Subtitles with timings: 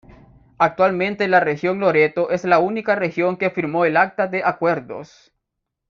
[0.57, 5.31] Actualmente la región Loreto es la única región que firmó el acta de Acuerdos.